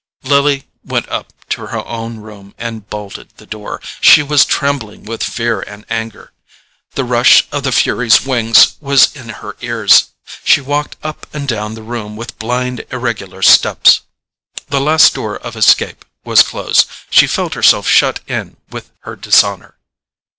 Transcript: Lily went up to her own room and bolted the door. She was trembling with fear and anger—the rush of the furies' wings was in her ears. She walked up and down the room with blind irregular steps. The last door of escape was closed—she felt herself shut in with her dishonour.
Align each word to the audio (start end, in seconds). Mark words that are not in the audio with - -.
Lily 0.23 0.63
went 0.83 1.07
up 1.09 1.31
to 1.49 1.67
her 1.67 1.85
own 1.85 2.21
room 2.21 2.55
and 2.57 2.89
bolted 2.89 3.29
the 3.37 3.45
door. 3.45 3.79
She 4.01 4.23
was 4.23 4.45
trembling 4.45 5.03
with 5.03 5.21
fear 5.23 5.61
and 5.61 5.85
anger—the 5.91 7.03
rush 7.03 7.45
of 7.51 7.61
the 7.61 7.71
furies' 7.71 8.25
wings 8.25 8.77
was 8.81 9.15
in 9.15 9.29
her 9.29 9.55
ears. 9.61 10.09
She 10.43 10.59
walked 10.59 10.95
up 11.03 11.27
and 11.35 11.47
down 11.47 11.75
the 11.75 11.83
room 11.83 12.15
with 12.15 12.39
blind 12.39 12.83
irregular 12.89 13.43
steps. 13.43 13.99
The 14.69 14.81
last 14.81 15.13
door 15.13 15.35
of 15.37 15.55
escape 15.55 16.03
was 16.25 16.41
closed—she 16.41 17.27
felt 17.27 17.53
herself 17.53 17.87
shut 17.87 18.21
in 18.27 18.57
with 18.71 18.89
her 19.01 19.15
dishonour. 19.15 19.77